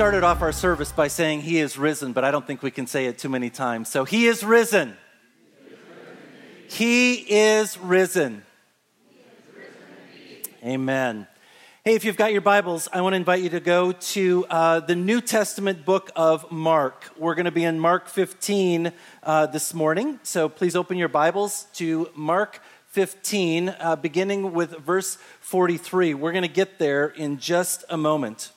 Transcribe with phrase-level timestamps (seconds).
[0.00, 2.86] Started off our service by saying He is risen, but I don't think we can
[2.86, 3.90] say it too many times.
[3.90, 4.96] So, He is risen.
[6.70, 8.42] He is risen.
[10.64, 11.26] Amen.
[11.84, 14.80] Hey, if you've got your Bibles, I want to invite you to go to uh,
[14.80, 17.04] the New Testament book of Mark.
[17.18, 20.18] We're going to be in Mark 15 uh, this morning.
[20.22, 26.14] So please open your Bibles to Mark 15, uh, beginning with verse 43.
[26.14, 28.52] We're going to get there in just a moment.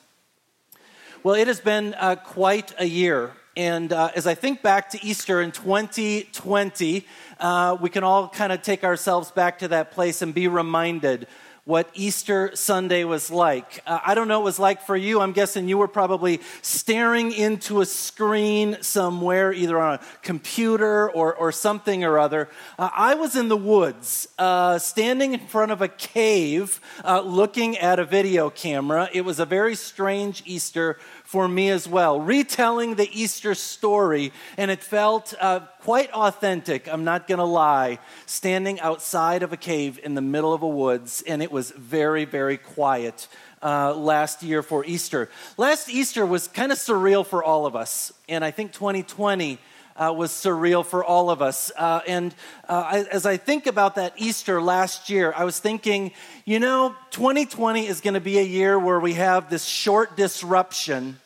[1.23, 3.31] Well, it has been uh, quite a year.
[3.55, 7.07] And uh, as I think back to Easter in 2020,
[7.39, 11.27] uh, we can all kind of take ourselves back to that place and be reminded
[11.65, 13.81] what Easter Sunday was like.
[13.87, 15.21] Uh, I don't know what it was like for you.
[15.21, 21.33] I'm guessing you were probably staring into a screen somewhere, either on a computer or,
[21.33, 22.49] or something or other.
[22.77, 27.77] Uh, I was in the woods, uh, standing in front of a cave, uh, looking
[27.77, 29.09] at a video camera.
[29.13, 30.97] It was a very strange Easter
[31.33, 37.05] for me as well, retelling the Easter story, and it felt uh, quite authentic, I'm
[37.05, 41.41] not gonna lie, standing outside of a cave in the middle of a woods, and
[41.41, 43.27] it was very, very quiet.
[43.63, 45.29] Uh, last year for Easter.
[45.57, 49.57] Last Easter was kind of surreal for all of us, and I think 2020
[49.95, 51.71] uh, was surreal for all of us.
[51.75, 52.35] Uh, and
[52.67, 56.11] uh, I, as I think about that Easter last year, I was thinking,
[56.45, 61.17] you know, 2020 is going to be a year where we have this short disruption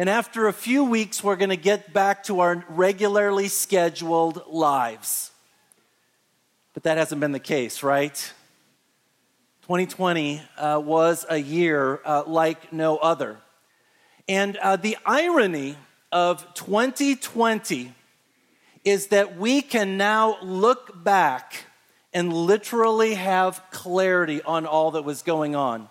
[0.00, 5.30] and after a few weeks, we're going to get back to our regularly scheduled lives.
[6.72, 8.14] But that hasn't been the case, right?
[9.60, 13.40] 2020 uh, was a year uh, like no other.
[14.26, 15.76] And uh, the irony
[16.10, 17.92] of 2020
[18.84, 21.66] is that we can now look back
[22.14, 25.90] and literally have clarity on all that was going on.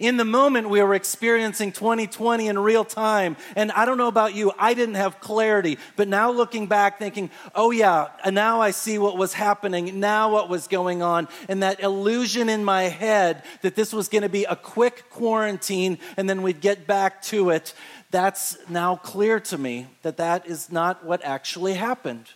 [0.00, 3.36] In the moment, we were experiencing 2020 in real time.
[3.56, 5.78] And I don't know about you, I didn't have clarity.
[5.96, 10.48] But now looking back, thinking, oh yeah, now I see what was happening, now what
[10.48, 11.28] was going on.
[11.48, 15.98] And that illusion in my head that this was going to be a quick quarantine
[16.16, 17.74] and then we'd get back to it,
[18.10, 22.26] that's now clear to me that that is not what actually happened.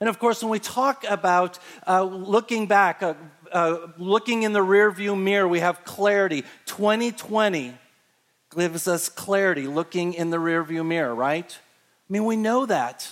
[0.00, 3.14] And of course, when we talk about uh, looking back, uh,
[3.52, 6.42] uh, looking in the rearview mirror, we have clarity.
[6.66, 7.74] 2020
[8.56, 11.58] gives us clarity looking in the rearview mirror, right?
[12.08, 13.10] I mean, we know that.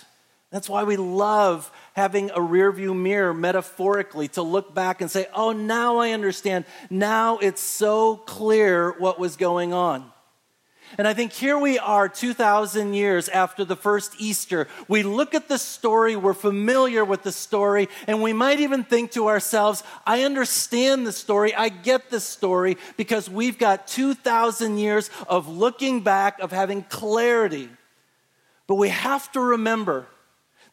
[0.50, 5.52] That's why we love having a rearview mirror metaphorically to look back and say, oh,
[5.52, 6.64] now I understand.
[6.88, 10.10] Now it's so clear what was going on.
[10.98, 14.68] And I think here we are 2,000 years after the first Easter.
[14.88, 19.10] We look at the story, we're familiar with the story, and we might even think
[19.12, 25.10] to ourselves, I understand the story, I get the story, because we've got 2,000 years
[25.28, 27.68] of looking back, of having clarity.
[28.66, 30.06] But we have to remember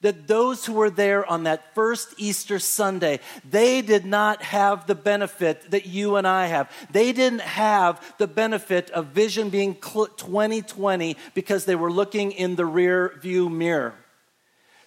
[0.04, 3.20] that those who were there on that first Easter Sunday,
[3.50, 6.72] they did not have the benefit that you and I have.
[6.92, 12.66] They didn't have the benefit of vision being 2020 because they were looking in the
[12.66, 13.96] rear view mirror.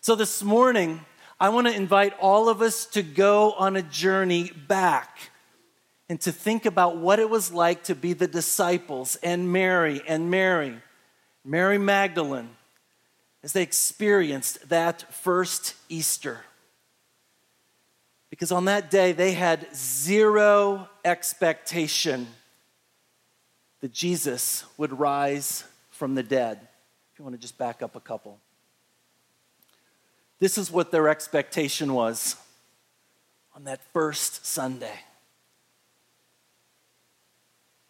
[0.01, 1.01] So this morning,
[1.41, 5.19] I want to invite all of us to go on a journey back
[6.09, 10.31] and to think about what it was like to be the disciples and Mary and
[10.31, 10.77] Mary,
[11.45, 12.56] Mary Magdalene,
[13.43, 16.41] as they experienced that first Easter.
[18.31, 22.27] Because on that day, they had zero expectation
[23.81, 26.59] that Jesus would rise from the dead.
[27.13, 28.39] If you want to just back up a couple.
[30.39, 32.37] This is what their expectation was
[33.55, 35.01] on that first Sunday.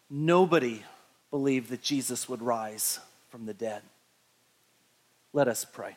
[0.09, 0.83] Nobody
[1.29, 2.99] believed that Jesus would rise
[3.29, 3.81] from the dead.
[5.37, 5.95] Let us pray.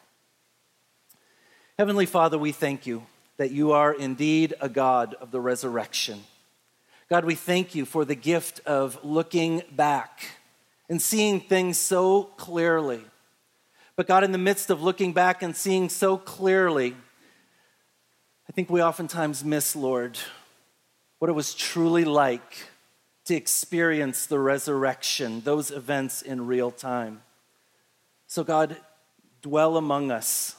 [1.78, 3.06] Heavenly Father, we thank you
[3.38, 6.24] that you are indeed a God of the resurrection.
[7.08, 10.26] God, we thank you for the gift of looking back
[10.90, 13.00] and seeing things so clearly.
[13.96, 16.94] But God, in the midst of looking back and seeing so clearly,
[18.46, 20.18] I think we oftentimes miss, Lord,
[21.18, 22.66] what it was truly like
[23.24, 27.22] to experience the resurrection, those events in real time.
[28.26, 28.76] So, God,
[29.42, 30.56] dwell among us.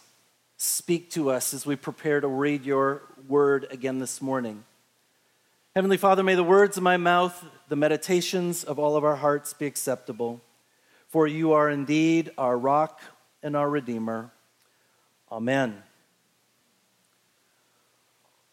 [0.57, 4.63] Speak to us as we prepare to read your word again this morning.
[5.75, 9.53] Heavenly Father, may the words of my mouth, the meditations of all of our hearts
[9.53, 10.41] be acceptable.
[11.07, 13.01] For you are indeed our rock
[13.43, 14.31] and our Redeemer.
[15.31, 15.81] Amen.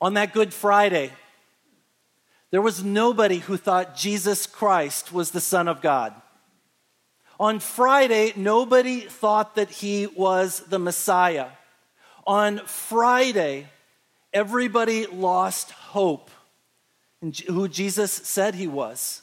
[0.01, 1.11] On that Good Friday,
[2.51, 6.15] there was nobody who thought Jesus Christ was the Son of God.
[7.41, 11.49] On Friday, nobody thought that he was the Messiah.
[12.27, 13.69] On Friday,
[14.33, 16.31] everybody lost hope
[17.23, 19.23] in who Jesus said he was.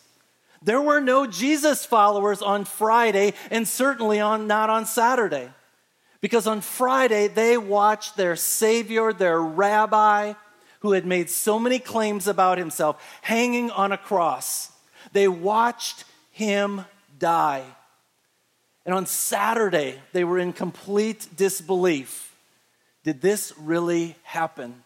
[0.62, 5.50] There were no Jesus followers on Friday, and certainly on, not on Saturday.
[6.21, 10.33] Because on Friday, they watched their Savior, their rabbi,
[10.79, 14.71] who had made so many claims about himself, hanging on a cross.
[15.12, 16.85] They watched him
[17.19, 17.63] die.
[18.85, 22.35] And on Saturday, they were in complete disbelief.
[23.03, 24.83] Did this really happen?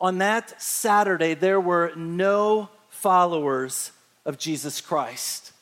[0.00, 3.92] On that Saturday, there were no followers
[4.24, 5.52] of Jesus Christ.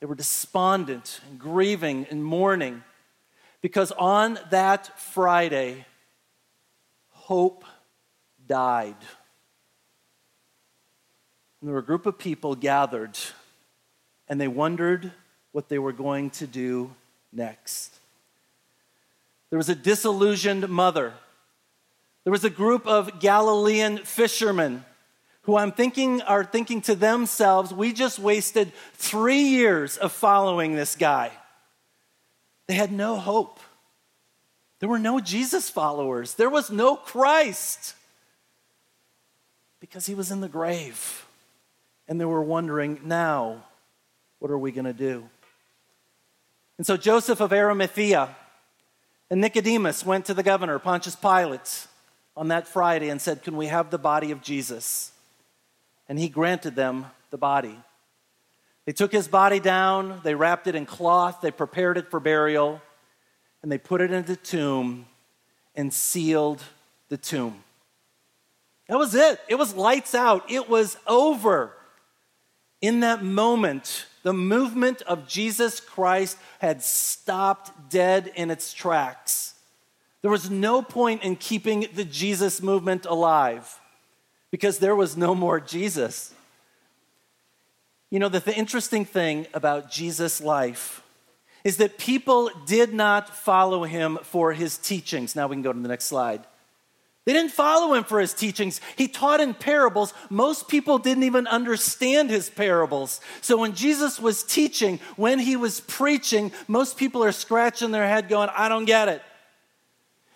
[0.00, 2.82] They were despondent and grieving and mourning
[3.60, 5.84] because on that Friday,
[7.10, 7.64] hope
[8.46, 8.96] died.
[11.60, 13.18] And there were a group of people gathered,
[14.28, 15.12] and they wondered
[15.52, 16.94] what they were going to do
[17.32, 17.94] next.
[19.50, 21.12] There was a disillusioned mother.
[22.24, 24.84] There was a group of Galilean fishermen
[25.42, 30.94] who I'm thinking are thinking to themselves, we just wasted three years of following this
[30.94, 31.32] guy.
[32.68, 33.58] They had no hope.
[34.78, 36.34] There were no Jesus followers.
[36.34, 37.94] There was no Christ
[39.80, 41.26] because he was in the grave.
[42.06, 43.64] And they were wondering, now,
[44.38, 45.28] what are we going to do?
[46.80, 48.34] And so Joseph of Arimathea
[49.28, 51.86] and Nicodemus went to the governor, Pontius Pilate,
[52.34, 55.12] on that Friday and said, Can we have the body of Jesus?
[56.08, 57.78] And he granted them the body.
[58.86, 62.80] They took his body down, they wrapped it in cloth, they prepared it for burial,
[63.62, 65.04] and they put it in the tomb
[65.74, 66.62] and sealed
[67.10, 67.62] the tomb.
[68.88, 69.38] That was it.
[69.48, 70.50] It was lights out.
[70.50, 71.74] It was over.
[72.80, 79.54] In that moment, the movement of Jesus Christ had stopped dead in its tracks.
[80.22, 83.80] There was no point in keeping the Jesus movement alive
[84.50, 86.34] because there was no more Jesus.
[88.10, 91.02] You know, the, the interesting thing about Jesus' life
[91.64, 95.36] is that people did not follow him for his teachings.
[95.36, 96.44] Now we can go to the next slide.
[97.30, 98.80] They didn't follow him for his teachings.
[98.96, 100.12] He taught in parables.
[100.30, 103.20] Most people didn't even understand his parables.
[103.40, 108.28] So when Jesus was teaching, when he was preaching, most people are scratching their head
[108.28, 109.22] going, I don't get it.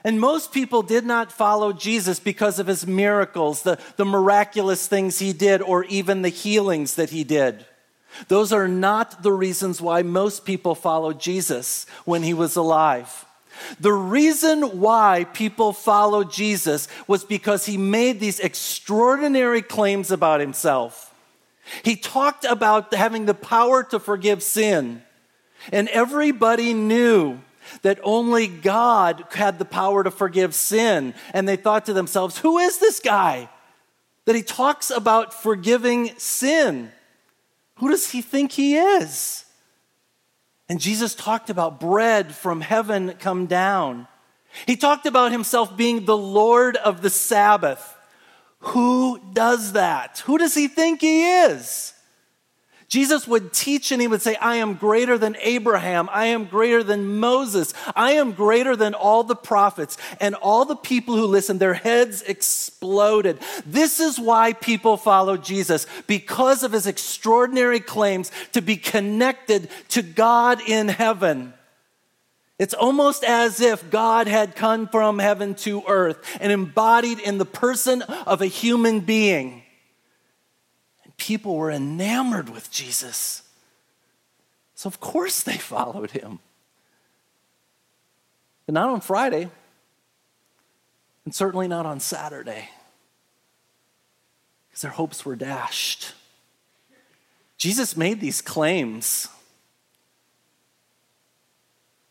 [0.04, 5.18] And most people did not follow Jesus because of his miracles, the, the miraculous things
[5.18, 7.66] he did, or even the healings that he did.
[8.28, 13.26] Those are not the reasons why most people followed Jesus when he was alive.
[13.80, 21.14] The reason why people followed Jesus was because he made these extraordinary claims about himself.
[21.82, 25.02] He talked about having the power to forgive sin,
[25.72, 27.40] and everybody knew
[27.82, 31.14] that only God had the power to forgive sin.
[31.32, 33.48] And they thought to themselves, who is this guy
[34.26, 36.92] that he talks about forgiving sin?
[37.76, 39.43] Who does he think he is?
[40.74, 44.08] And Jesus talked about bread from heaven come down.
[44.66, 47.96] He talked about himself being the Lord of the Sabbath.
[48.58, 50.24] Who does that?
[50.26, 51.93] Who does he think he is?
[52.88, 56.08] Jesus would teach and he would say, I am greater than Abraham.
[56.12, 57.74] I am greater than Moses.
[57.96, 59.96] I am greater than all the prophets.
[60.20, 63.38] And all the people who listened, their heads exploded.
[63.66, 70.02] This is why people follow Jesus, because of his extraordinary claims to be connected to
[70.02, 71.54] God in heaven.
[72.56, 77.44] It's almost as if God had come from heaven to earth and embodied in the
[77.44, 79.63] person of a human being
[81.16, 83.42] people were enamored with Jesus.
[84.74, 86.40] So, of course, they followed him.
[88.66, 89.48] But not on Friday,
[91.24, 92.70] and certainly not on Saturday,
[94.68, 96.12] because their hopes were dashed.
[97.56, 99.28] Jesus made these claims,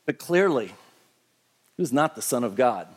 [0.06, 0.68] but clearly,
[1.76, 2.88] he was not the Son of God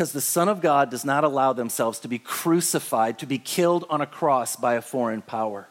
[0.00, 3.84] because the Son of God does not allow themselves to be crucified, to be killed
[3.90, 5.68] on a cross by a foreign power.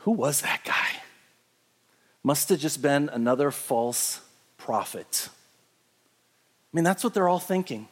[0.00, 1.00] Who was that guy?
[2.22, 4.20] Must have just been another false
[4.58, 5.30] prophet.
[5.30, 7.88] I mean, that's what they're all thinking.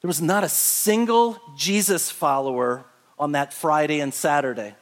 [0.00, 2.84] There was not a single Jesus follower
[3.18, 4.76] on that Friday and Saturday.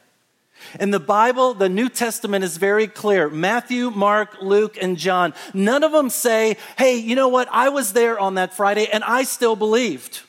[0.79, 3.29] In the Bible, the New Testament is very clear.
[3.29, 7.47] Matthew, Mark, Luke, and John, none of them say, hey, you know what?
[7.51, 10.21] I was there on that Friday and I still believed.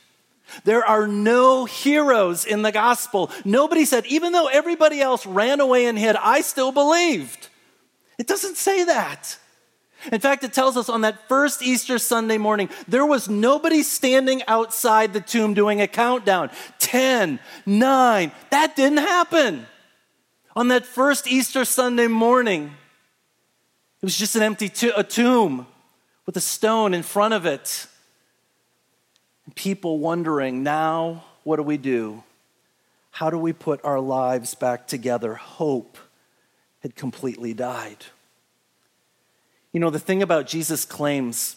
[0.65, 3.31] There are no heroes in the gospel.
[3.45, 7.49] Nobody said, even though everybody else ran away and hid, I still believed.
[8.19, 9.39] It doesn't say that.
[10.11, 14.43] In fact, it tells us on that first Easter Sunday morning, there was nobody standing
[14.49, 18.33] outside the tomb doing a countdown 10, 9.
[18.51, 19.67] That didn't happen.
[20.55, 25.67] On that first Easter Sunday morning, it was just an empty a tomb
[26.27, 27.87] with a stone in front of it.
[29.47, 32.23] And people wondering, now what do we do?
[33.13, 35.35] How do we put our lives back together?
[35.35, 35.97] Hope
[36.81, 38.05] had completely died.
[39.73, 41.57] You know, the thing about Jesus' claims,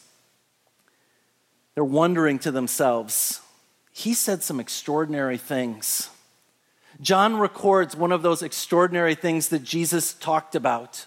[1.73, 3.41] they're wondering to themselves,
[3.91, 6.09] he said some extraordinary things.
[7.01, 11.05] John records one of those extraordinary things that Jesus talked about.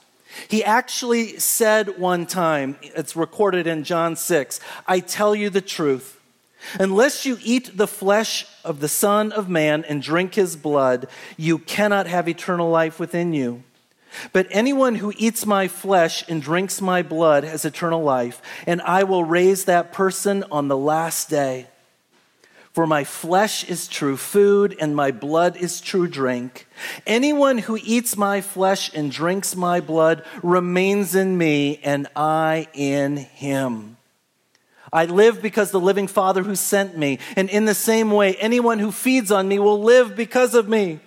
[0.49, 6.21] He actually said one time, it's recorded in John 6, I tell you the truth.
[6.79, 11.59] Unless you eat the flesh of the Son of Man and drink his blood, you
[11.59, 13.63] cannot have eternal life within you.
[14.33, 19.05] But anyone who eats my flesh and drinks my blood has eternal life, and I
[19.05, 21.69] will raise that person on the last day.
[22.79, 26.69] For my flesh is true food, and my blood is true drink.
[27.09, 33.17] Anyone who eats my flesh and drinks my blood remains in me, and I in
[33.17, 33.97] him.
[34.93, 38.79] I live because the living Father who sent me, and in the same way, anyone
[38.79, 41.01] who feeds on me will live because of me.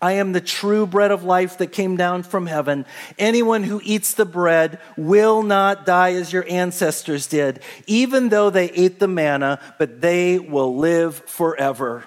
[0.00, 2.86] I am the true bread of life that came down from heaven.
[3.18, 8.70] Anyone who eats the bread will not die as your ancestors did, even though they
[8.70, 12.04] ate the manna, but they will live forever.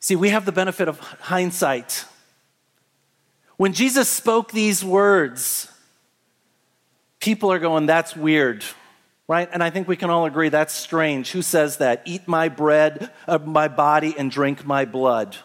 [0.00, 2.04] See, we have the benefit of hindsight.
[3.56, 5.72] When Jesus spoke these words,
[7.18, 8.64] people are going, that's weird
[9.28, 9.48] right?
[9.52, 11.32] And I think we can all agree that's strange.
[11.32, 12.02] Who says that?
[12.04, 15.36] Eat my bread, uh, my body, and drink my blood.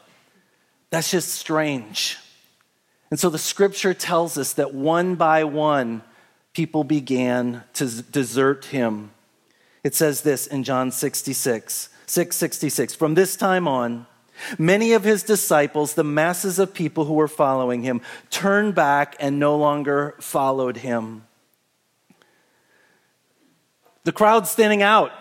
[0.92, 2.18] That's just strange.
[3.10, 6.04] And so the scripture tells us that one by one,
[6.54, 9.12] people began to desert him.
[9.84, 12.94] It says this in John 66, 666.
[12.94, 14.06] From this time on,
[14.60, 19.40] many of his disciples, the masses of people who were following him, turned back and
[19.40, 21.24] no longer followed him.
[24.03, 25.12] The crowd's thinning out.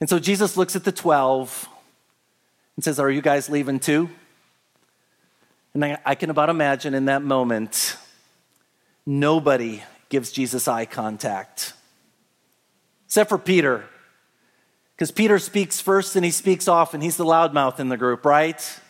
[0.00, 1.68] And so Jesus looks at the 12
[2.76, 4.08] and says, Are you guys leaving too?
[5.74, 7.96] And I, I can about imagine in that moment,
[9.04, 11.74] nobody gives Jesus eye contact,
[13.06, 13.84] except for Peter.
[14.94, 17.00] Because Peter speaks first and he speaks often.
[17.00, 18.80] He's the loudmouth in the group, right?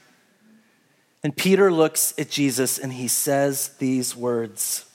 [1.22, 4.86] And Peter looks at Jesus and he says these words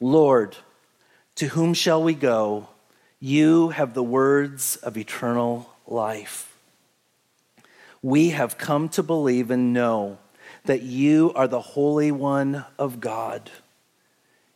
[0.00, 0.56] Lord,
[1.36, 2.68] to whom shall we go?
[3.20, 6.56] You have the words of eternal life.
[8.02, 10.18] We have come to believe and know
[10.64, 13.50] that you are the Holy One of God.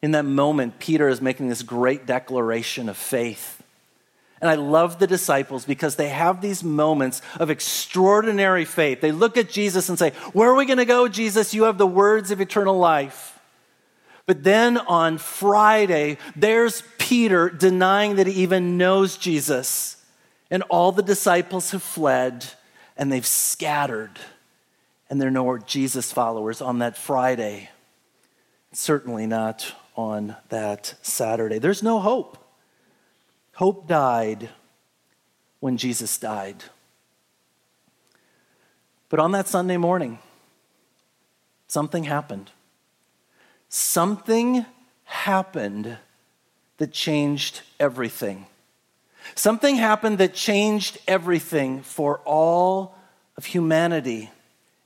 [0.02, 3.62] In that moment, Peter is making this great declaration of faith.
[4.40, 9.00] And I love the disciples because they have these moments of extraordinary faith.
[9.00, 11.54] They look at Jesus and say, Where are we going to go, Jesus?
[11.54, 13.38] You have the words of eternal life.
[14.28, 19.97] But then on Friday, there's Peter denying that he even knows Jesus.
[20.50, 22.44] And all the disciples have fled
[22.94, 24.11] and they've scattered.
[25.08, 27.70] And there are no more Jesus followers on that Friday.
[28.70, 31.58] Certainly not on that Saturday.
[31.58, 32.37] There's no hope.
[33.54, 34.50] Hope died
[35.61, 36.64] when Jesus died.
[39.08, 40.18] But on that Sunday morning,
[41.66, 42.50] something happened
[43.68, 44.64] something
[45.04, 45.96] happened
[46.78, 48.46] that changed everything.
[49.34, 52.96] Something happened that changed everything for all
[53.37, 54.30] of humanity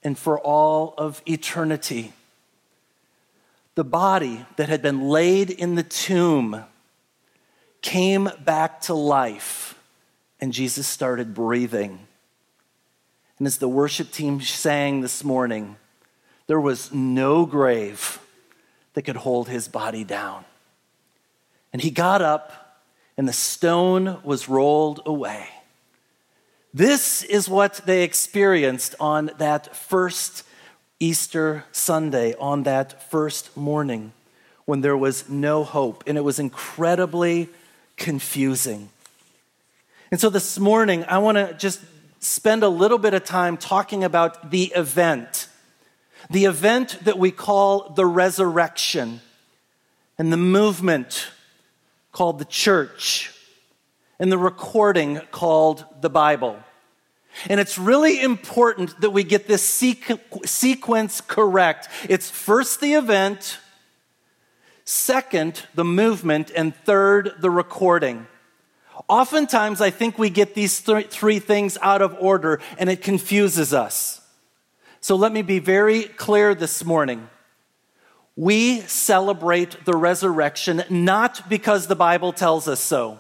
[0.03, 2.12] and for all of eternity.
[3.75, 6.65] The body that had been laid in the tomb
[7.81, 9.79] came back to life,
[10.41, 12.07] and Jesus started breathing.
[13.39, 15.77] And as the worship team sang this morning,
[16.47, 18.19] there was no grave
[18.95, 20.45] that could hold his body down.
[21.73, 22.81] And he got up,
[23.17, 25.49] and the stone was rolled away.
[26.75, 30.45] This is what they experienced on that first
[31.01, 34.13] Easter Sunday, on that first morning
[34.65, 37.49] when there was no hope, and it was incredibly
[37.97, 38.89] confusing.
[40.11, 41.81] And so this morning, I want to just
[42.21, 45.49] spend a little bit of time talking about the event
[46.33, 49.21] the event that we call the resurrection
[50.19, 51.29] and the movement
[52.11, 53.35] called the church
[54.19, 56.59] and the recording called the Bible.
[57.51, 61.89] And it's really important that we get this sequ- sequence correct.
[62.09, 63.59] It's first the event,
[64.85, 68.27] second the movement, and third the recording.
[69.07, 73.75] Oftentimes, I think we get these th- three things out of order and it confuses
[73.75, 74.22] us.
[75.03, 77.29] So let me be very clear this morning.
[78.37, 83.19] We celebrate the resurrection not because the Bible tells us so.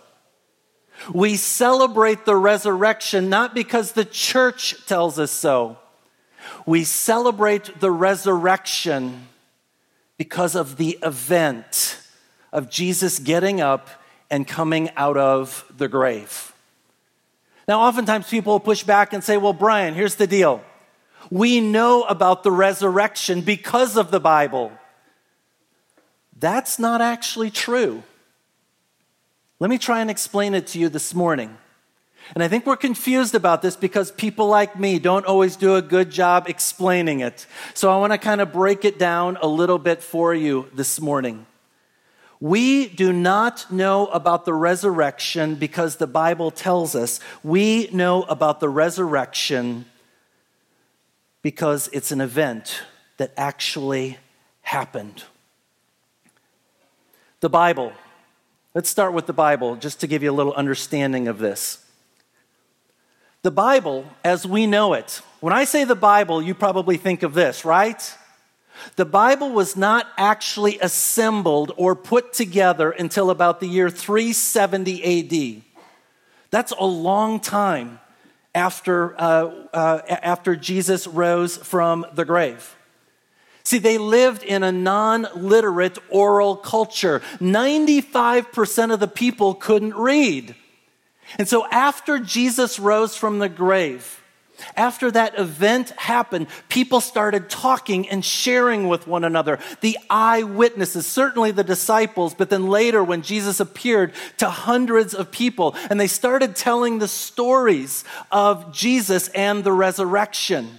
[1.12, 5.76] We celebrate the resurrection not because the church tells us so.
[6.66, 9.26] We celebrate the resurrection
[10.18, 12.00] because of the event
[12.52, 13.88] of Jesus getting up
[14.30, 16.54] and coming out of the grave.
[17.66, 20.62] Now, oftentimes people push back and say, Well, Brian, here's the deal.
[21.30, 24.72] We know about the resurrection because of the Bible.
[26.38, 28.02] That's not actually true.
[29.60, 31.56] Let me try and explain it to you this morning.
[32.34, 35.82] And I think we're confused about this because people like me don't always do a
[35.82, 37.46] good job explaining it.
[37.74, 41.00] So I want to kind of break it down a little bit for you this
[41.00, 41.46] morning.
[42.40, 47.20] We do not know about the resurrection because the Bible tells us.
[47.44, 49.84] We know about the resurrection
[51.42, 52.82] because it's an event
[53.18, 54.18] that actually
[54.62, 55.24] happened.
[57.40, 57.92] The Bible.
[58.74, 61.84] Let's start with the Bible just to give you a little understanding of this.
[63.42, 67.34] The Bible, as we know it, when I say the Bible, you probably think of
[67.34, 68.16] this, right?
[68.96, 75.62] The Bible was not actually assembled or put together until about the year 370 AD.
[76.50, 77.98] That's a long time
[78.54, 82.76] after, uh, uh, after Jesus rose from the grave.
[83.64, 87.20] See, they lived in a non literate oral culture.
[87.40, 90.54] 95% of the people couldn't read.
[91.38, 94.21] And so, after Jesus rose from the grave,
[94.76, 99.58] after that event happened, people started talking and sharing with one another.
[99.80, 105.74] The eyewitnesses, certainly the disciples, but then later when Jesus appeared to hundreds of people,
[105.90, 110.78] and they started telling the stories of Jesus and the resurrection.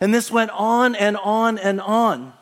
[0.00, 2.32] And this went on and on and on.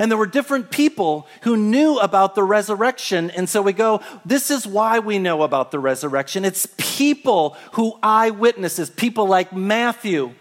[0.00, 3.30] And there were different people who knew about the resurrection.
[3.30, 6.46] And so we go, this is why we know about the resurrection.
[6.46, 10.32] It's people who eyewitnesses, people like Matthew,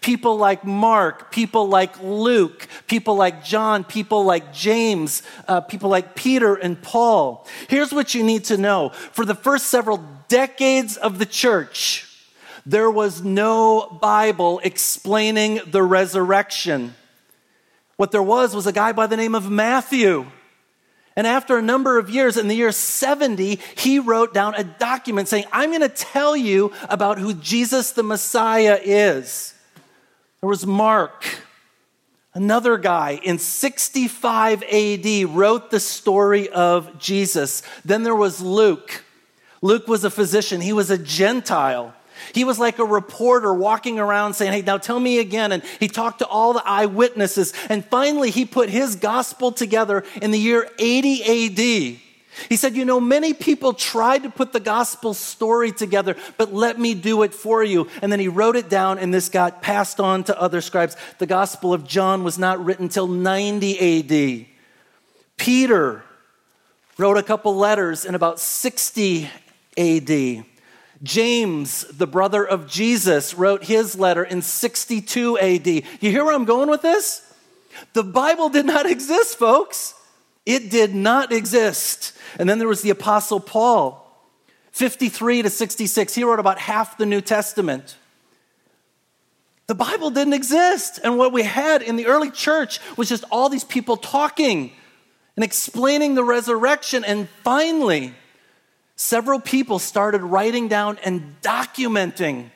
[0.00, 6.14] people like Mark, people like Luke, people like John, people like James, uh, people like
[6.14, 7.44] Peter and Paul.
[7.66, 8.90] Here's what you need to know.
[8.90, 12.06] For the first several decades of the church,
[12.64, 16.94] there was no Bible explaining the resurrection.
[17.98, 20.24] What there was was a guy by the name of Matthew.
[21.16, 25.26] And after a number of years, in the year 70, he wrote down a document
[25.26, 29.52] saying, I'm going to tell you about who Jesus the Messiah is.
[30.40, 31.24] There was Mark,
[32.34, 37.64] another guy in 65 AD, wrote the story of Jesus.
[37.84, 39.02] Then there was Luke.
[39.60, 41.94] Luke was a physician, he was a Gentile.
[42.34, 45.52] He was like a reporter walking around saying, Hey, now tell me again.
[45.52, 47.52] And he talked to all the eyewitnesses.
[47.68, 51.98] And finally, he put his gospel together in the year 80 AD.
[52.48, 56.78] He said, You know, many people tried to put the gospel story together, but let
[56.78, 57.88] me do it for you.
[58.02, 60.96] And then he wrote it down, and this got passed on to other scribes.
[61.18, 64.46] The gospel of John was not written till 90 AD.
[65.36, 66.02] Peter
[66.96, 69.28] wrote a couple letters in about 60
[69.76, 70.44] AD.
[71.02, 75.66] James, the brother of Jesus, wrote his letter in 62 AD.
[75.66, 77.22] You hear where I'm going with this?
[77.92, 79.94] The Bible did not exist, folks.
[80.44, 82.16] It did not exist.
[82.38, 84.04] And then there was the Apostle Paul,
[84.72, 86.14] 53 to 66.
[86.14, 87.96] He wrote about half the New Testament.
[89.66, 90.98] The Bible didn't exist.
[91.04, 94.72] And what we had in the early church was just all these people talking
[95.36, 97.04] and explaining the resurrection.
[97.04, 98.14] And finally,
[98.98, 102.50] several people started writing down and documenting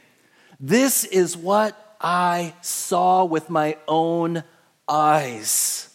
[0.59, 4.43] this is what I saw with my own
[4.89, 5.89] eyes.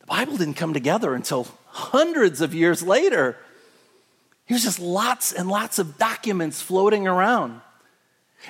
[0.00, 3.36] The Bible didn't come together until hundreds of years later.
[4.46, 7.60] Here's just lots and lots of documents floating around.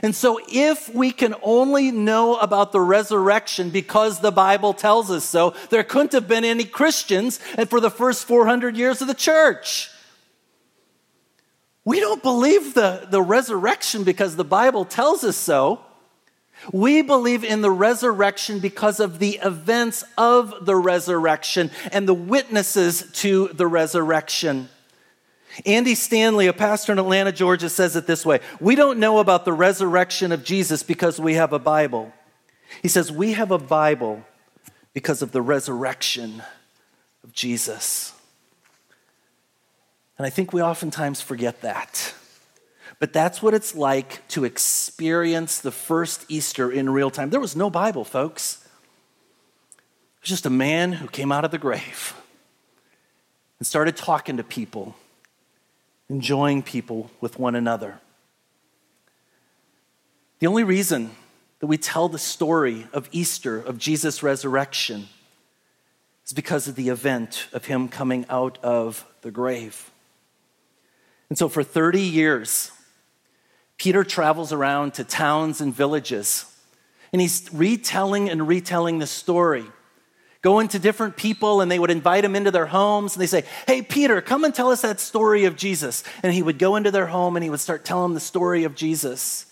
[0.02, 5.24] And so, if we can only know about the resurrection because the Bible tells us
[5.24, 7.38] so, there couldn't have been any Christians
[7.68, 9.90] for the first 400 years of the church.
[11.86, 15.80] We don't believe the, the resurrection because the Bible tells us so.
[16.72, 23.08] We believe in the resurrection because of the events of the resurrection and the witnesses
[23.20, 24.68] to the resurrection.
[25.64, 29.44] Andy Stanley, a pastor in Atlanta, Georgia, says it this way We don't know about
[29.44, 32.12] the resurrection of Jesus because we have a Bible.
[32.82, 34.26] He says, We have a Bible
[34.92, 36.42] because of the resurrection
[37.22, 38.15] of Jesus.
[40.18, 42.14] And I think we oftentimes forget that.
[42.98, 47.30] But that's what it's like to experience the first Easter in real time.
[47.30, 48.64] There was no Bible, folks.
[49.76, 52.14] It was just a man who came out of the grave
[53.58, 54.96] and started talking to people,
[56.08, 58.00] enjoying people with one another.
[60.38, 61.10] The only reason
[61.60, 65.08] that we tell the story of Easter, of Jesus' resurrection,
[66.26, 69.90] is because of the event of him coming out of the grave.
[71.28, 72.70] And so for 30 years,
[73.78, 76.46] Peter travels around to towns and villages,
[77.12, 79.64] and he's retelling and retelling the story.
[80.42, 83.44] Going to different people, and they would invite him into their homes, and they say,
[83.66, 86.04] Hey, Peter, come and tell us that story of Jesus.
[86.22, 88.76] And he would go into their home and he would start telling the story of
[88.76, 89.46] Jesus.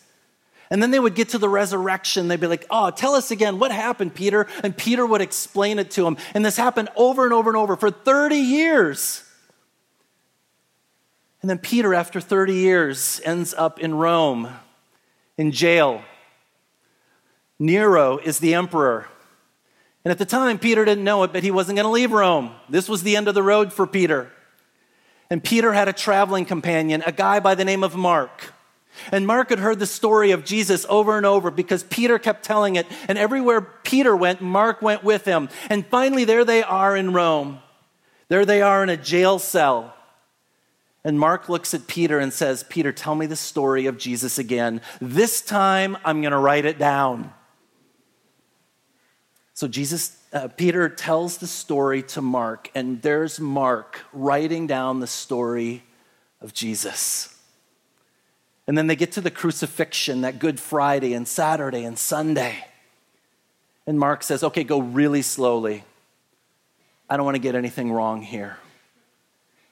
[0.71, 2.29] And then they would get to the resurrection.
[2.29, 4.47] They'd be like, Oh, tell us again, what happened, Peter?
[4.63, 6.17] And Peter would explain it to him.
[6.33, 9.24] And this happened over and over and over for 30 years.
[11.45, 14.49] And then Peter, after 30 years, ends up in Rome,
[15.37, 16.03] in jail.
[17.59, 19.09] Nero is the emperor.
[20.07, 22.53] And at the time, Peter didn't know it, but he wasn't going to leave Rome.
[22.71, 24.33] This was the end of the road for Peter.
[25.29, 28.55] And Peter had a traveling companion, a guy by the name of Mark.
[29.13, 32.77] And Mark had heard the story of Jesus over and over because Peter kept telling
[32.77, 32.87] it.
[33.07, 35.51] And everywhere Peter went, Mark went with him.
[35.69, 37.59] And finally, there they are in Rome.
[38.31, 39.95] There they are in a jail cell.
[41.05, 44.81] And Mark looks at Peter and says, Peter, tell me the story of Jesus again.
[45.01, 47.33] This time I'm going to write it down.
[49.53, 55.07] So Jesus, uh, Peter tells the story to Mark, and there's Mark writing down the
[55.07, 55.85] story
[56.41, 57.39] of Jesus.
[58.67, 62.65] And then they get to the crucifixion, that Good Friday and Saturday and Sunday.
[63.87, 65.85] And Mark says, okay, go really slowly.
[67.09, 68.57] I don't want to get anything wrong here.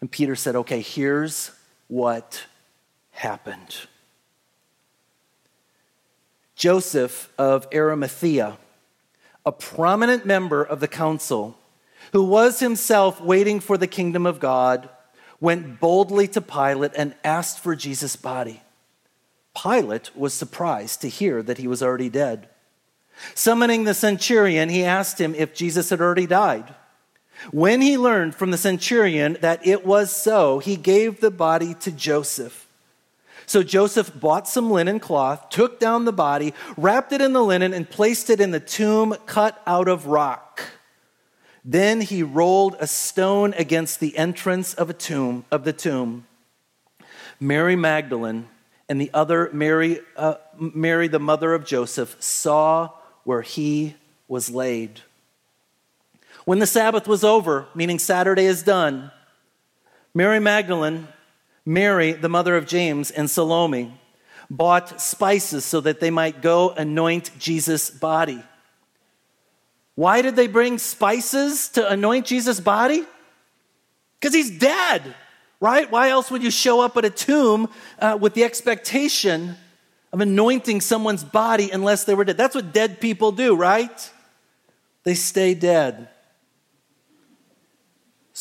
[0.03, 1.53] And Peter said, Okay, here's
[1.87, 2.45] what
[3.13, 3.77] happened.
[6.57, 8.59] Joseph of Arimathea,
[9.47, 11.57] a prominent member of the council,
[12.13, 14.89] who was himself waiting for the kingdom of God,
[15.41, 18.61] went boldly to Pilate and asked for Jesus' body.
[19.61, 22.49] Pilate was surprised to hear that he was already dead.
[23.37, 26.75] Summoning the centurion, he asked him if Jesus had already died.
[27.51, 31.91] When he learned from the centurion that it was so, he gave the body to
[31.91, 32.67] Joseph.
[33.47, 37.75] So Joseph bought some linen cloth, took down the body, wrapped it in the linen,
[37.75, 40.63] and placed it in the tomb cut out of rock.
[41.65, 46.27] Then he rolled a stone against the entrance of a tomb of the tomb.
[47.39, 48.49] Mary Magdalene
[48.89, 52.91] and the other Mary, uh, Mary, the mother of Joseph, saw
[53.25, 53.95] where he
[54.29, 55.01] was laid.
[56.45, 59.11] When the Sabbath was over, meaning Saturday is done,
[60.15, 61.09] Mary Magdalene,
[61.65, 63.99] Mary, the mother of James, and Salome
[64.51, 68.43] bought spices so that they might go anoint Jesus' body.
[69.95, 73.05] Why did they bring spices to anoint Jesus' body?
[74.19, 75.15] Because he's dead,
[75.61, 75.91] right?
[75.91, 79.57] Why else would you show up at a tomb uh, with the expectation
[80.13, 82.37] of anointing someone's body unless they were dead?
[82.37, 84.11] That's what dead people do, right?
[85.05, 86.09] They stay dead.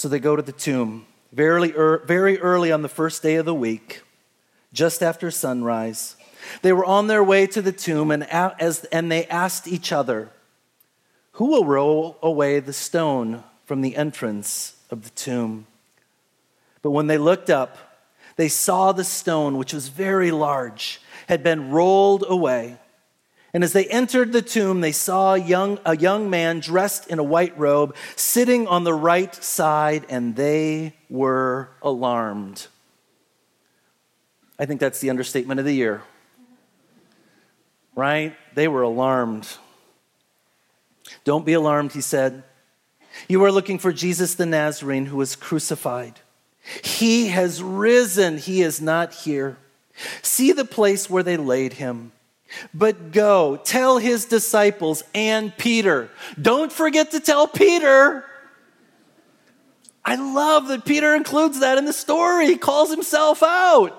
[0.02, 3.46] So they go to the tomb very, er, very early on the first day of
[3.46, 4.02] the week,
[4.74, 6.16] just after sunrise.
[6.64, 10.32] They were on their way to the tomb and, as, and they asked each other,
[11.34, 15.68] Who will roll away the stone from the entrance of the tomb?
[16.82, 17.78] But when they looked up,
[18.38, 22.80] they saw the stone, which was very large, had been rolled away.
[23.54, 27.20] And as they entered the tomb, they saw a young, a young man dressed in
[27.20, 32.68] a white robe sitting on the right side, and they were alarmed.
[34.58, 36.02] I think that's the understatement of the year.
[37.94, 38.36] Right?
[38.56, 39.48] They were alarmed.
[41.26, 42.44] Don't be alarmed, he said.
[43.28, 46.20] You are looking for Jesus the Nazarene who was crucified.
[46.84, 49.58] He has risen, he is not here.
[50.22, 52.12] See the place where they laid him.
[52.74, 56.10] But go, tell his disciples and Peter.
[56.42, 58.26] Don't forget to tell Peter.
[60.04, 62.48] I love that Peter includes that in the story.
[62.48, 63.98] He calls himself out.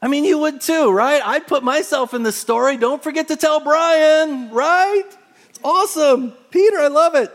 [0.00, 1.22] I mean, you would too, right?
[1.24, 2.76] I'd put myself in the story.
[2.76, 5.04] Don't forget to tell Brian, right?
[5.48, 6.32] It's awesome.
[6.50, 7.32] Peter, I love it.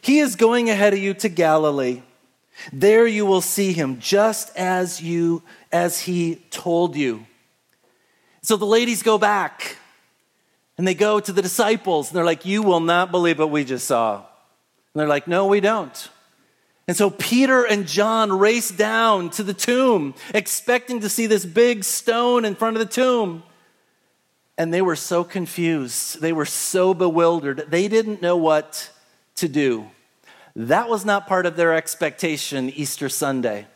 [0.00, 2.02] He is going ahead of you to Galilee.
[2.72, 7.26] There you will see him just as you as he told you.
[8.46, 9.76] So the ladies go back
[10.78, 13.64] and they go to the disciples and they're like, You will not believe what we
[13.64, 14.18] just saw.
[14.18, 14.24] And
[14.94, 16.08] they're like, No, we don't.
[16.86, 21.82] And so Peter and John race down to the tomb, expecting to see this big
[21.82, 23.42] stone in front of the tomb.
[24.56, 26.20] And they were so confused.
[26.20, 27.64] They were so bewildered.
[27.68, 28.92] They didn't know what
[29.34, 29.90] to do.
[30.54, 33.66] That was not part of their expectation Easter Sunday.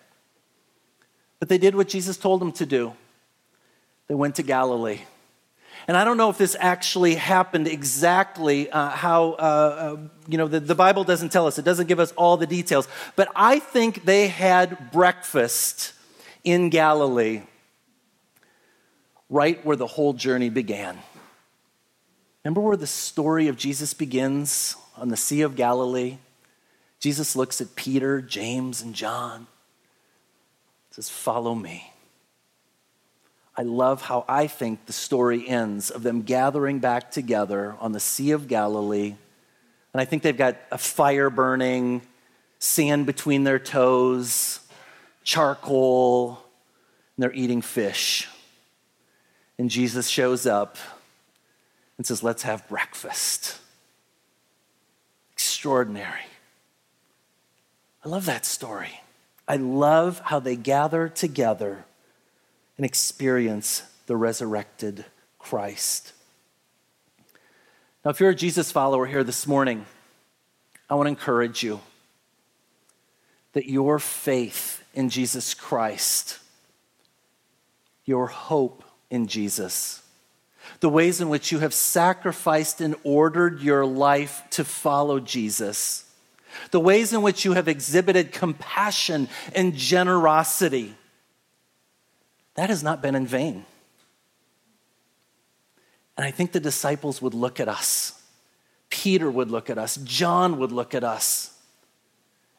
[1.40, 2.92] But they did what Jesus told them to do.
[4.10, 5.02] They went to Galilee.
[5.86, 9.96] And I don't know if this actually happened exactly uh, how, uh, uh,
[10.26, 12.88] you know, the, the Bible doesn't tell us, it doesn't give us all the details.
[13.14, 15.92] But I think they had breakfast
[16.42, 17.42] in Galilee
[19.28, 20.98] right where the whole journey began.
[22.44, 26.18] Remember where the story of Jesus begins on the Sea of Galilee?
[26.98, 29.46] Jesus looks at Peter, James, and John,
[30.90, 31.89] says, Follow me.
[33.56, 38.00] I love how I think the story ends of them gathering back together on the
[38.00, 39.14] Sea of Galilee.
[39.92, 42.02] And I think they've got a fire burning,
[42.58, 44.60] sand between their toes,
[45.24, 46.42] charcoal,
[47.16, 48.28] and they're eating fish.
[49.58, 50.78] And Jesus shows up
[51.98, 53.58] and says, Let's have breakfast.
[55.32, 56.20] Extraordinary.
[58.04, 59.02] I love that story.
[59.46, 61.84] I love how they gather together
[62.80, 65.04] and experience the resurrected
[65.38, 66.14] Christ.
[68.02, 69.84] Now, if you're a Jesus follower here this morning,
[70.88, 71.80] I want to encourage you
[73.52, 76.38] that your faith in Jesus Christ,
[78.06, 80.00] your hope in Jesus,
[80.80, 86.10] the ways in which you have sacrificed and ordered your life to follow Jesus,
[86.70, 90.94] the ways in which you have exhibited compassion and generosity,
[92.60, 93.64] that has not been in vain.
[96.18, 98.20] And I think the disciples would look at us.
[98.90, 99.96] Peter would look at us.
[99.96, 101.56] John would look at us.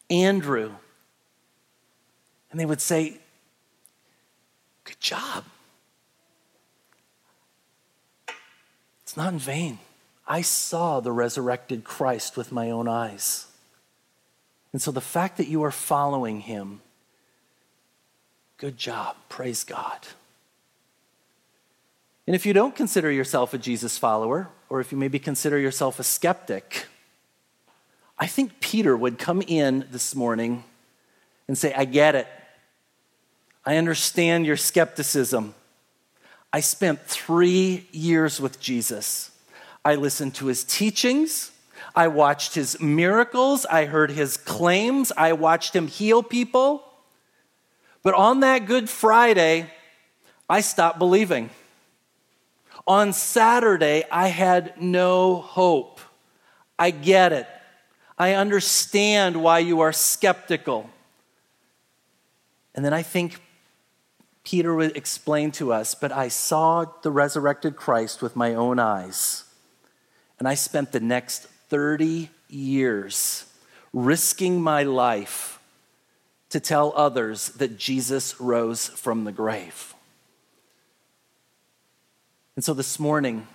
[0.10, 0.72] Andrew.
[2.50, 3.20] And they would say,
[4.86, 5.44] Good job.
[9.04, 9.78] It's not in vain.
[10.28, 13.46] I saw the resurrected Christ with my own eyes.
[14.74, 16.82] And so the fact that you are following him,
[18.62, 19.16] good job.
[19.28, 19.98] Praise God.
[22.28, 26.00] And if you don't consider yourself a Jesus follower, or if you maybe consider yourself
[26.00, 26.86] a skeptic,
[28.20, 30.64] I think Peter would come in this morning
[31.48, 32.28] and say, I get it.
[33.66, 35.56] I understand your skepticism.
[36.54, 39.32] I spent three years with Jesus.
[39.84, 41.50] I listened to his teachings.
[41.96, 43.66] I watched his miracles.
[43.66, 45.12] I heard his claims.
[45.18, 46.86] I watched him heal people.
[48.04, 49.70] But on that Good Friday,
[50.50, 51.50] I stopped believing.
[52.88, 56.00] On Saturday, I had no hope.
[56.80, 57.48] I get it.
[58.18, 60.90] I understand why you are skeptical.
[62.74, 63.40] And then I think
[64.44, 69.44] Peter would explain to us, but I saw the resurrected Christ with my own eyes.
[70.40, 73.46] And I spent the next 30 years
[73.94, 75.61] risking my life
[76.52, 79.94] to tell others that Jesus rose from the grave.
[82.56, 83.48] And so this morning,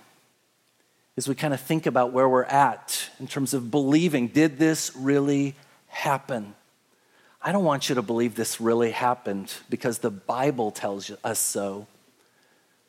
[1.15, 4.95] as we kind of think about where we're at in terms of believing, did this
[4.95, 5.55] really
[5.87, 6.53] happen?
[7.41, 11.87] I don't want you to believe this really happened because the Bible tells us so.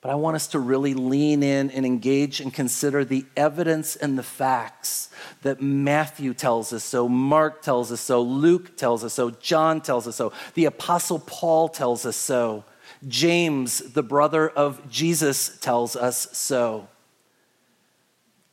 [0.00, 4.16] But I want us to really lean in and engage and consider the evidence and
[4.16, 5.10] the facts
[5.42, 10.06] that Matthew tells us so, Mark tells us so, Luke tells us so, John tells
[10.06, 12.64] us so, the Apostle Paul tells us so,
[13.06, 16.88] James, the brother of Jesus, tells us so.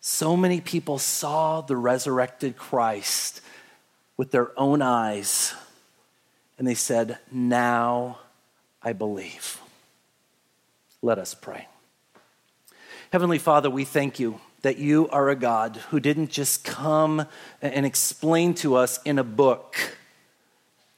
[0.02, 3.42] So many people saw the resurrected Christ
[4.18, 5.54] with their own eyes
[6.58, 8.20] and they said, Now
[8.82, 9.60] I believe.
[11.06, 11.68] Let us pray.
[13.12, 17.28] Heavenly Father, we thank you that you are a God who didn't just come
[17.62, 19.98] and explain to us in a book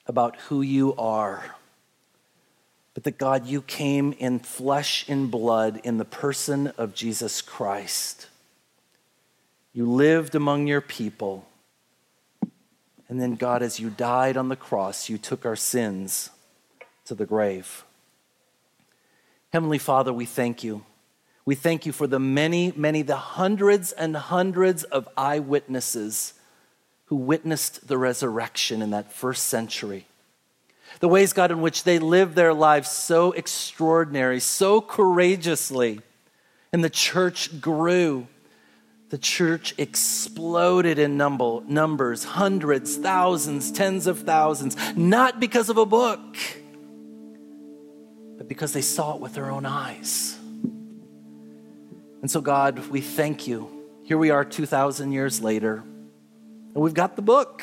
[0.05, 1.57] about who you are,
[2.93, 8.27] but that God, you came in flesh and blood in the person of Jesus Christ.
[9.73, 11.45] You lived among your people
[13.09, 16.29] and then, God, as you died on the cross, you took our sins
[17.03, 17.83] to the grave.
[19.57, 20.85] Heavenly Father, we thank you.
[21.43, 26.35] We thank you for the many, many, the hundreds and hundreds of eyewitnesses
[27.05, 30.05] who witnessed the resurrection in that first century.
[30.99, 36.01] the ways, God, in which they lived their lives so extraordinary, so courageously.
[36.71, 38.27] And the church grew.
[39.09, 45.85] The church exploded in number, numbers, hundreds, thousands, tens of thousands, not because of a
[45.87, 46.37] book,
[48.47, 50.37] because they saw it with their own eyes.
[52.21, 53.69] And so, God, we thank you.
[54.03, 55.83] Here we are 2,000 years later,
[56.73, 57.61] and we've got the book.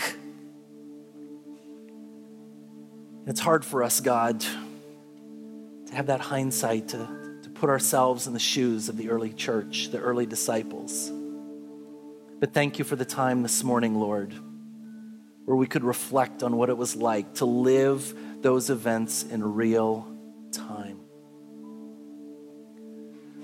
[3.27, 8.39] It's hard for us, God, to have that hindsight, to, to put ourselves in the
[8.39, 11.11] shoes of the early church, the early disciples.
[12.41, 14.35] But thank you for the time this morning, Lord,
[15.47, 20.14] where we could reflect on what it was like to live those events in real
[20.57, 21.01] time.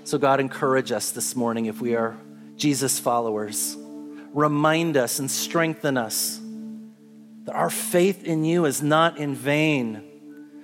[0.03, 2.17] So, God, encourage us this morning if we are
[2.55, 3.77] Jesus followers.
[4.33, 6.39] Remind us and strengthen us
[7.43, 10.03] that our faith in you is not in vain.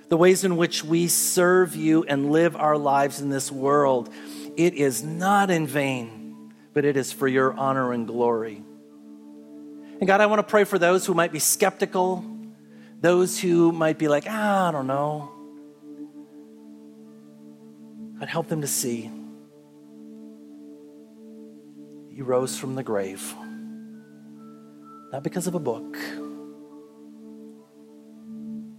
[0.08, 4.10] The ways in which we serve you and live our lives in this world,
[4.56, 8.62] it is not in vain, but it is for your honor and glory.
[10.00, 12.24] And God, I want to pray for those who might be skeptical,
[13.00, 15.37] those who might be like, ah, I don't know.
[18.20, 19.10] I'd help them to see
[22.10, 23.34] you rose from the grave,
[25.12, 25.96] not because of a book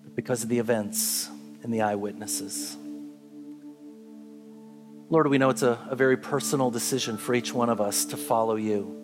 [0.04, 1.30] but because of the events
[1.63, 2.75] and the eyewitnesses.
[5.10, 8.17] Lord, we know it's a, a very personal decision for each one of us to
[8.17, 8.95] follow you.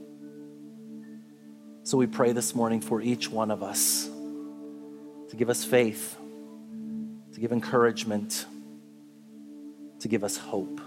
[1.83, 4.05] So we pray this morning for each one of us
[5.29, 6.17] to give us faith,
[7.33, 8.45] to give encouragement,
[10.05, 10.79] to give us hope.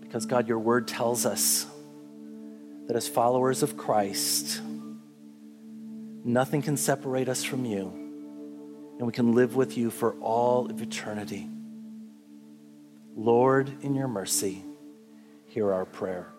[0.00, 1.66] Because, God, your word tells us
[2.88, 4.60] that as followers of Christ,
[6.24, 7.92] nothing can separate us from you
[8.98, 11.48] and we can live with you for all of eternity.
[13.14, 14.64] Lord, in your mercy,
[15.46, 16.33] hear our prayer.